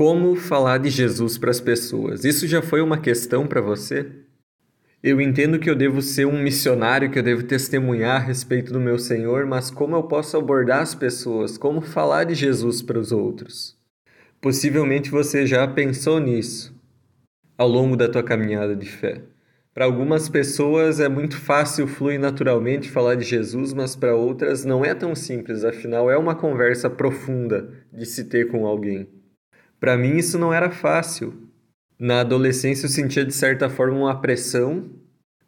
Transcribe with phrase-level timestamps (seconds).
[0.00, 2.24] Como falar de Jesus para as pessoas?
[2.24, 4.10] Isso já foi uma questão para você?
[5.02, 8.80] Eu entendo que eu devo ser um missionário, que eu devo testemunhar a respeito do
[8.80, 11.58] meu Senhor, mas como eu posso abordar as pessoas?
[11.58, 13.76] Como falar de Jesus para os outros?
[14.40, 16.74] Possivelmente você já pensou nisso
[17.58, 19.20] ao longo da tua caminhada de fé.
[19.74, 24.82] Para algumas pessoas é muito fácil, flui naturalmente falar de Jesus, mas para outras não
[24.82, 29.19] é tão simples, afinal é uma conversa profunda de se ter com alguém.
[29.80, 31.48] Para mim isso não era fácil.
[31.98, 34.90] Na adolescência eu sentia de certa forma uma pressão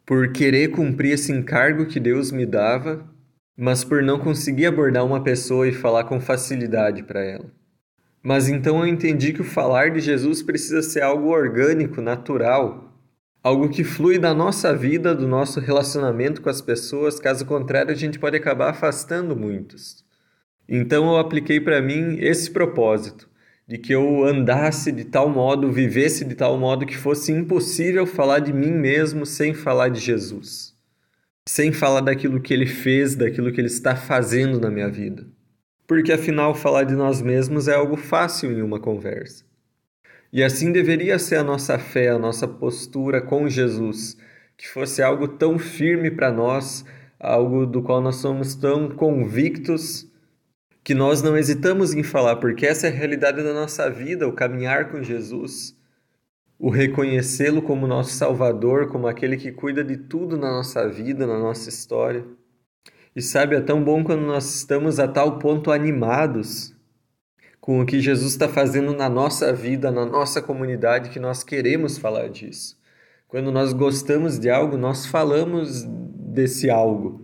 [0.03, 3.07] por querer cumprir esse encargo que Deus me dava,
[3.55, 7.45] mas por não conseguir abordar uma pessoa e falar com facilidade para ela.
[8.23, 12.91] Mas então eu entendi que o falar de Jesus precisa ser algo orgânico, natural,
[13.43, 17.95] algo que flui da nossa vida, do nosso relacionamento com as pessoas, caso contrário a
[17.95, 20.03] gente pode acabar afastando muitos.
[20.67, 23.29] Então eu apliquei para mim esse propósito
[23.67, 28.39] de que eu andasse de tal modo, vivesse de tal modo que fosse impossível falar
[28.39, 30.75] de mim mesmo sem falar de Jesus,
[31.47, 35.25] sem falar daquilo que ele fez, daquilo que ele está fazendo na minha vida.
[35.87, 39.45] Porque afinal, falar de nós mesmos é algo fácil em uma conversa.
[40.31, 44.17] E assim deveria ser a nossa fé, a nossa postura com Jesus,
[44.57, 46.83] que fosse algo tão firme para nós,
[47.19, 50.11] algo do qual nós somos tão convictos
[50.83, 54.33] que nós não hesitamos em falar, porque essa é a realidade da nossa vida, o
[54.33, 55.75] caminhar com Jesus,
[56.59, 61.39] o reconhecê-lo como nosso Salvador, como aquele que cuida de tudo na nossa vida, na
[61.39, 62.25] nossa história.
[63.15, 66.73] E sabe, é tão bom quando nós estamos a tal ponto animados
[67.61, 71.97] com o que Jesus está fazendo na nossa vida, na nossa comunidade, que nós queremos
[71.97, 72.77] falar disso.
[73.25, 77.22] Quando nós gostamos de algo, nós falamos desse algo.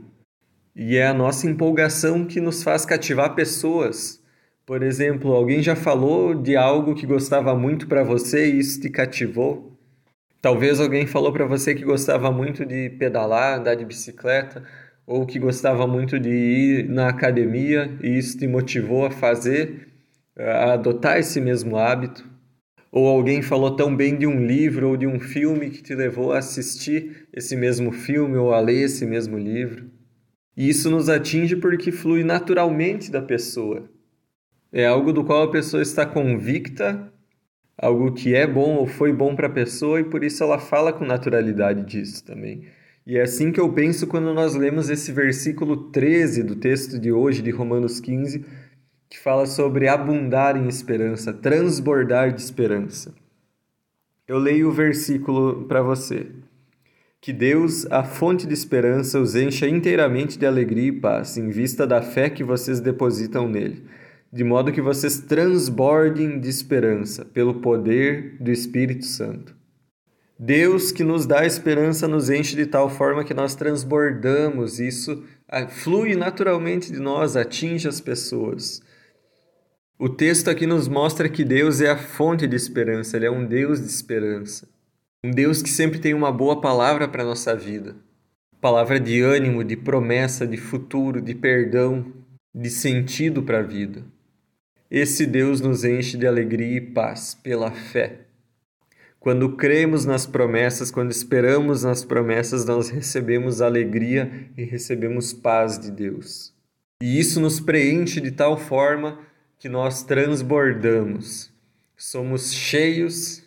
[0.75, 4.21] E é a nossa empolgação que nos faz cativar pessoas.
[4.65, 8.89] Por exemplo, alguém já falou de algo que gostava muito para você e isso te
[8.89, 9.75] cativou?
[10.41, 14.63] Talvez alguém falou para você que gostava muito de pedalar, andar de bicicleta,
[15.05, 19.87] ou que gostava muito de ir na academia e isso te motivou a fazer,
[20.37, 22.23] a adotar esse mesmo hábito.
[22.91, 26.31] Ou alguém falou tão bem de um livro ou de um filme que te levou
[26.31, 29.89] a assistir esse mesmo filme ou a ler esse mesmo livro.
[30.59, 33.89] E isso nos atinge porque flui naturalmente da pessoa.
[34.73, 37.09] É algo do qual a pessoa está convicta,
[37.77, 40.91] algo que é bom ou foi bom para a pessoa e por isso ela fala
[40.91, 42.65] com naturalidade disso também.
[43.07, 47.09] E é assim que eu penso quando nós lemos esse versículo 13 do texto de
[47.09, 48.43] hoje, de Romanos 15,
[49.09, 53.15] que fala sobre abundar em esperança, transbordar de esperança.
[54.27, 56.27] Eu leio o versículo para você
[57.21, 61.85] que Deus, a fonte de esperança, os encha inteiramente de alegria e paz, em vista
[61.85, 63.83] da fé que vocês depositam nele,
[64.31, 69.53] de modo que vocês transbordem de esperança pelo poder do Espírito Santo.
[70.41, 75.25] Deus que nos dá esperança nos enche de tal forma que nós transbordamos, isso
[75.67, 78.81] flui naturalmente de nós, atinge as pessoas.
[79.97, 83.45] O texto aqui nos mostra que Deus é a fonte de esperança, Ele é um
[83.45, 84.65] Deus de esperança.
[85.21, 87.97] Um Deus que sempre tem uma boa palavra para a nossa vida.
[88.61, 92.13] Palavra de ânimo, de promessa, de futuro, de perdão,
[92.55, 94.05] de sentido para a vida.
[94.89, 98.21] Esse Deus nos enche de alegria e paz pela fé.
[99.19, 105.91] Quando cremos nas promessas, quando esperamos nas promessas, nós recebemos alegria e recebemos paz de
[105.91, 106.53] Deus.
[107.03, 109.19] E isso nos preenche de tal forma
[109.59, 111.51] que nós transbordamos.
[111.97, 113.43] Somos cheios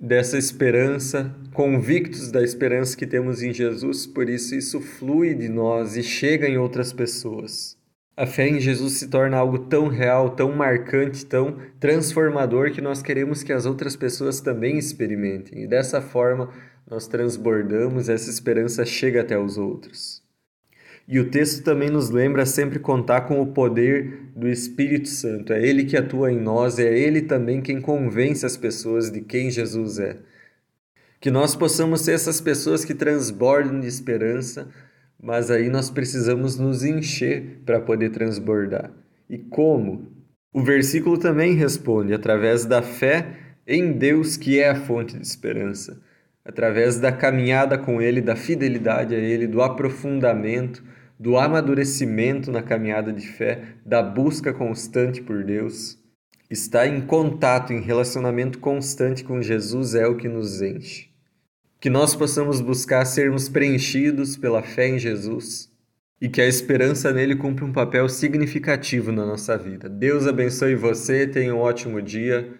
[0.00, 5.96] dessa esperança, convictos da esperança que temos em Jesus, por isso isso flui de nós
[5.96, 7.76] e chega em outras pessoas.
[8.16, 13.02] A fé em Jesus se torna algo tão real, tão marcante, tão transformador que nós
[13.02, 15.62] queremos que as outras pessoas também experimentem.
[15.62, 16.50] E dessa forma
[16.88, 20.19] nós transbordamos, essa esperança chega até os outros.
[21.06, 25.52] E o texto também nos lembra sempre contar com o poder do Espírito Santo.
[25.52, 29.50] É Ele que atua em nós, é Ele também quem convence as pessoas de quem
[29.50, 30.16] Jesus é.
[31.20, 34.68] Que nós possamos ser essas pessoas que transbordam de esperança,
[35.22, 38.90] mas aí nós precisamos nos encher para poder transbordar.
[39.28, 40.08] E como?
[40.52, 43.36] O versículo também responde através da fé
[43.66, 46.00] em Deus, que é a fonte de esperança,
[46.44, 50.82] através da caminhada com Ele, da fidelidade a Ele, do aprofundamento
[51.20, 55.98] do amadurecimento na caminhada de fé, da busca constante por Deus.
[56.50, 61.10] Estar em contato, em relacionamento constante com Jesus é o que nos enche.
[61.78, 65.70] Que nós possamos buscar sermos preenchidos pela fé em Jesus
[66.18, 69.90] e que a esperança nele cumpra um papel significativo na nossa vida.
[69.90, 72.50] Deus abençoe você, tenha um ótimo dia.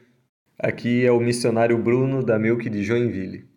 [0.58, 3.50] Aqui é o missionário Bruno da Milk de Joinville.